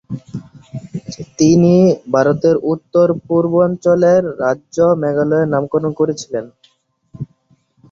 তিনি 1.39 1.73
ভারতের 2.13 2.55
উত্তর 2.71 3.07
পূর্বাঞ্চলের 3.27 4.23
রাজ্য 4.41 4.77
মেঘালয়ের 5.01 5.51
নামকরণ 5.53 5.91
করেছিলেন। 5.99 6.45